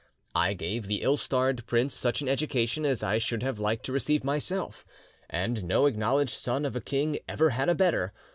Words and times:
"'I 0.33 0.55
gave 0.55 0.87
the 0.87 1.03
ill 1.03 1.15
starred 1.15 1.63
prince 1.67 1.93
such 1.93 2.21
an 2.23 2.27
education 2.27 2.87
as 2.87 3.03
I 3.03 3.19
should 3.19 3.43
have 3.43 3.59
liked 3.59 3.85
to 3.85 3.91
receive 3.91 4.23
myself, 4.23 4.83
and 5.29 5.63
no 5.63 5.85
acknowledged 5.85 6.33
son 6.33 6.65
of 6.65 6.75
a 6.75 6.81
king 6.81 7.19
ever 7.29 7.51
had 7.51 7.69
a 7.69 7.75
better. 7.75 8.11